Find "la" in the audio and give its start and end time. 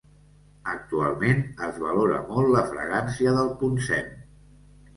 2.57-2.65